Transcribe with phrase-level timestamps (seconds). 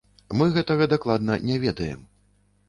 [0.39, 2.01] Мы гэтага дакладна не ведаем.